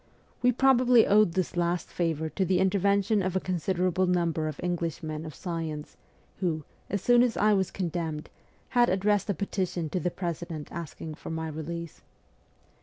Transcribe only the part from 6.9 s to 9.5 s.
soon as I was condemned, had addressed a